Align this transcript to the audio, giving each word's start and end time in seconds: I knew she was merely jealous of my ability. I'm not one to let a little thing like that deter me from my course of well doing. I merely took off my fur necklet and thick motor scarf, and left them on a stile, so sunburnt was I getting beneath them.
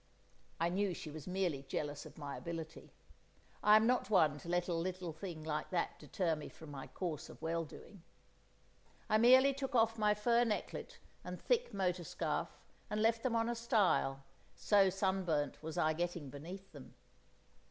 I 0.59 0.69
knew 0.69 0.95
she 0.95 1.11
was 1.11 1.27
merely 1.27 1.61
jealous 1.61 2.07
of 2.07 2.17
my 2.17 2.35
ability. 2.35 2.91
I'm 3.61 3.85
not 3.85 4.09
one 4.09 4.39
to 4.39 4.49
let 4.49 4.67
a 4.67 4.73
little 4.73 5.13
thing 5.13 5.43
like 5.43 5.69
that 5.69 5.99
deter 5.99 6.35
me 6.35 6.49
from 6.49 6.71
my 6.71 6.87
course 6.87 7.29
of 7.29 7.39
well 7.39 7.63
doing. 7.65 8.01
I 9.11 9.19
merely 9.19 9.53
took 9.53 9.75
off 9.75 9.99
my 9.99 10.15
fur 10.15 10.43
necklet 10.43 10.97
and 11.23 11.39
thick 11.39 11.71
motor 11.71 12.03
scarf, 12.03 12.57
and 12.89 12.99
left 12.99 13.21
them 13.21 13.35
on 13.35 13.47
a 13.47 13.53
stile, 13.53 14.23
so 14.55 14.89
sunburnt 14.89 15.61
was 15.61 15.77
I 15.77 15.93
getting 15.93 16.31
beneath 16.31 16.71
them. 16.71 16.95